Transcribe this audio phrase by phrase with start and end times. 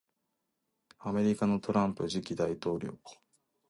[1.05, 2.97] 米国のトランプ次期大統領